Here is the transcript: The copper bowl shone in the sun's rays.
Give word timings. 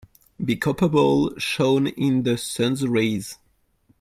The 0.39 0.55
copper 0.55 0.89
bowl 0.89 1.31
shone 1.37 1.85
in 1.85 2.23
the 2.23 2.35
sun's 2.35 2.87
rays. 2.87 3.37